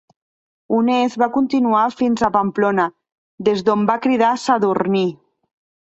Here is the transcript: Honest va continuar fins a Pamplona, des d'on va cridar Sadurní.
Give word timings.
Honest 0.77 1.19
va 1.23 1.27
continuar 1.35 1.83
fins 2.01 2.25
a 2.29 2.31
Pamplona, 2.39 2.89
des 3.51 3.65
d'on 3.71 3.87
va 3.95 4.01
cridar 4.09 4.35
Sadurní. 4.49 5.09